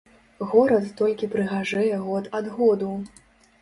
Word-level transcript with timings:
Горад 0.53 0.85
толькі 1.03 1.31
прыгажэе 1.35 2.03
год 2.09 2.35
ад 2.43 2.53
году. 2.59 2.95